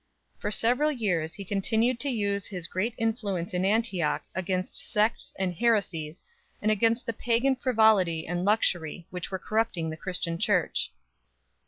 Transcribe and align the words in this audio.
For 0.39 0.49
several 0.49 0.91
years 0.91 1.35
he 1.35 1.45
continued 1.45 1.99
to 1.99 2.09
use 2.09 2.49
iris 2.51 2.65
great 2.65 2.95
Influence 2.97 3.53
in 3.53 3.63
Antioch 3.63 4.23
against 4.33 4.79
sects 4.79 5.31
and 5.37 5.53
heresies 5.53 6.23
and 6.59 6.71
against 6.71 7.05
the 7.05 7.13
pagan 7.13 7.55
frivolity 7.55 8.25
and 8.25 8.43
luxury 8.43 9.05
which 9.11 9.29
were 9.29 9.37
corrupting 9.37 9.91
the 9.91 9.97
Christian 9.97 10.39
Church. 10.39 10.91